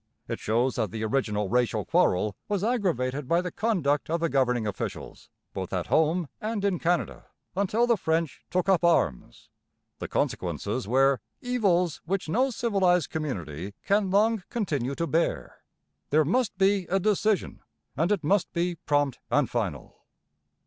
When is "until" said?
7.55-7.85